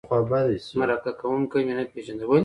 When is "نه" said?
1.77-1.83